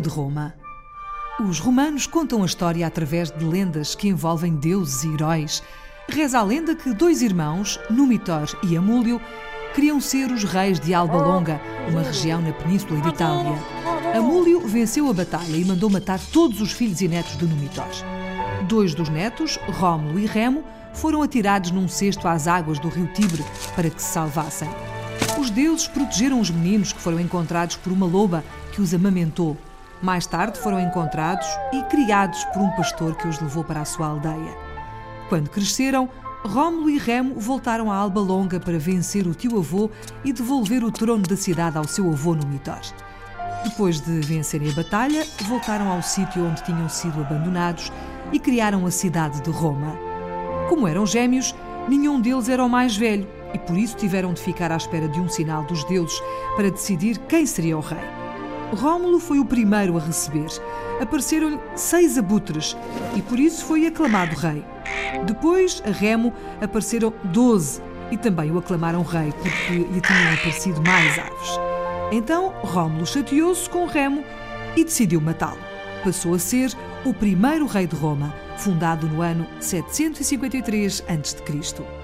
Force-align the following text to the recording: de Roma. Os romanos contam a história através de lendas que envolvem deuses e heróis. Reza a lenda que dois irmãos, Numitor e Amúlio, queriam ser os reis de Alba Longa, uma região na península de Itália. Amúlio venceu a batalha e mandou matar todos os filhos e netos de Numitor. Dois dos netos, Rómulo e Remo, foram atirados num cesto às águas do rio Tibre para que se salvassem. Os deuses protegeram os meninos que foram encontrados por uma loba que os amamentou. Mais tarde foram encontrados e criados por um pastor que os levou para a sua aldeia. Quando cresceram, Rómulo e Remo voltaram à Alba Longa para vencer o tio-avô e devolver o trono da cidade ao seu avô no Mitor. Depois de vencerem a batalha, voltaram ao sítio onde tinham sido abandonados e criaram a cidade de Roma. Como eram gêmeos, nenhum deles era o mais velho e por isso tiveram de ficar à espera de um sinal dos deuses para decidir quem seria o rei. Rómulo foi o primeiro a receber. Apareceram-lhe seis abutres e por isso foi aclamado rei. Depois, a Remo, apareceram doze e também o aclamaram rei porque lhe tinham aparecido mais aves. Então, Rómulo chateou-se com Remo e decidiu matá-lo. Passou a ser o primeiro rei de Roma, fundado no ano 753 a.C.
de 0.00 0.08
Roma. 0.08 0.54
Os 1.40 1.58
romanos 1.58 2.06
contam 2.06 2.42
a 2.42 2.46
história 2.46 2.86
através 2.86 3.30
de 3.30 3.44
lendas 3.44 3.94
que 3.94 4.08
envolvem 4.08 4.54
deuses 4.54 5.02
e 5.04 5.12
heróis. 5.14 5.62
Reza 6.08 6.38
a 6.38 6.42
lenda 6.42 6.74
que 6.74 6.92
dois 6.92 7.22
irmãos, 7.22 7.80
Numitor 7.90 8.48
e 8.62 8.76
Amúlio, 8.76 9.20
queriam 9.74 10.00
ser 10.00 10.30
os 10.30 10.44
reis 10.44 10.78
de 10.78 10.94
Alba 10.94 11.16
Longa, 11.16 11.60
uma 11.88 12.02
região 12.02 12.40
na 12.40 12.52
península 12.52 13.00
de 13.00 13.08
Itália. 13.08 13.58
Amúlio 14.16 14.60
venceu 14.66 15.08
a 15.08 15.12
batalha 15.12 15.56
e 15.56 15.64
mandou 15.64 15.90
matar 15.90 16.20
todos 16.32 16.60
os 16.60 16.70
filhos 16.70 17.00
e 17.00 17.08
netos 17.08 17.36
de 17.36 17.46
Numitor. 17.46 17.88
Dois 18.68 18.94
dos 18.94 19.08
netos, 19.08 19.58
Rómulo 19.66 20.20
e 20.20 20.26
Remo, 20.26 20.62
foram 20.92 21.20
atirados 21.20 21.72
num 21.72 21.88
cesto 21.88 22.28
às 22.28 22.46
águas 22.46 22.78
do 22.78 22.88
rio 22.88 23.08
Tibre 23.08 23.44
para 23.74 23.90
que 23.90 24.00
se 24.00 24.12
salvassem. 24.12 24.68
Os 25.38 25.50
deuses 25.50 25.88
protegeram 25.88 26.40
os 26.40 26.50
meninos 26.50 26.92
que 26.92 27.00
foram 27.00 27.18
encontrados 27.18 27.76
por 27.76 27.92
uma 27.92 28.06
loba 28.06 28.44
que 28.72 28.80
os 28.80 28.94
amamentou. 28.94 29.56
Mais 30.04 30.26
tarde 30.26 30.58
foram 30.58 30.78
encontrados 30.78 31.46
e 31.72 31.82
criados 31.84 32.44
por 32.52 32.60
um 32.60 32.70
pastor 32.72 33.16
que 33.16 33.26
os 33.26 33.40
levou 33.40 33.64
para 33.64 33.80
a 33.80 33.86
sua 33.86 34.08
aldeia. 34.08 34.54
Quando 35.30 35.48
cresceram, 35.48 36.10
Rómulo 36.44 36.90
e 36.90 36.98
Remo 36.98 37.40
voltaram 37.40 37.90
à 37.90 37.96
Alba 37.96 38.20
Longa 38.20 38.60
para 38.60 38.78
vencer 38.78 39.26
o 39.26 39.34
tio-avô 39.34 39.90
e 40.22 40.30
devolver 40.30 40.84
o 40.84 40.92
trono 40.92 41.22
da 41.22 41.38
cidade 41.38 41.78
ao 41.78 41.88
seu 41.88 42.06
avô 42.10 42.34
no 42.34 42.46
Mitor. 42.46 42.82
Depois 43.64 43.98
de 43.98 44.20
vencerem 44.20 44.70
a 44.70 44.74
batalha, 44.74 45.26
voltaram 45.48 45.90
ao 45.90 46.02
sítio 46.02 46.44
onde 46.44 46.62
tinham 46.62 46.88
sido 46.90 47.22
abandonados 47.22 47.90
e 48.30 48.38
criaram 48.38 48.84
a 48.84 48.90
cidade 48.90 49.40
de 49.40 49.48
Roma. 49.48 49.96
Como 50.68 50.86
eram 50.86 51.06
gêmeos, 51.06 51.54
nenhum 51.88 52.20
deles 52.20 52.50
era 52.50 52.62
o 52.62 52.68
mais 52.68 52.94
velho 52.94 53.26
e 53.54 53.58
por 53.58 53.78
isso 53.78 53.96
tiveram 53.96 54.34
de 54.34 54.42
ficar 54.42 54.70
à 54.70 54.76
espera 54.76 55.08
de 55.08 55.18
um 55.18 55.30
sinal 55.30 55.64
dos 55.64 55.82
deuses 55.84 56.20
para 56.56 56.70
decidir 56.70 57.16
quem 57.20 57.46
seria 57.46 57.78
o 57.78 57.80
rei. 57.80 58.23
Rómulo 58.74 59.18
foi 59.18 59.38
o 59.38 59.44
primeiro 59.44 59.96
a 59.96 60.00
receber. 60.00 60.48
Apareceram-lhe 61.00 61.58
seis 61.74 62.18
abutres 62.18 62.76
e 63.16 63.22
por 63.22 63.38
isso 63.38 63.64
foi 63.64 63.86
aclamado 63.86 64.36
rei. 64.36 64.64
Depois, 65.26 65.82
a 65.86 65.90
Remo, 65.90 66.32
apareceram 66.60 67.12
doze 67.24 67.80
e 68.10 68.16
também 68.16 68.50
o 68.50 68.58
aclamaram 68.58 69.02
rei 69.02 69.32
porque 69.32 69.72
lhe 69.72 70.00
tinham 70.00 70.34
aparecido 70.34 70.82
mais 70.82 71.18
aves. 71.18 71.60
Então, 72.12 72.52
Rómulo 72.62 73.06
chateou-se 73.06 73.68
com 73.68 73.86
Remo 73.86 74.22
e 74.76 74.84
decidiu 74.84 75.20
matá-lo. 75.20 75.58
Passou 76.02 76.34
a 76.34 76.38
ser 76.38 76.70
o 77.04 77.14
primeiro 77.14 77.66
rei 77.66 77.86
de 77.86 77.96
Roma, 77.96 78.34
fundado 78.58 79.06
no 79.08 79.22
ano 79.22 79.46
753 79.60 81.04
a.C. 81.08 82.03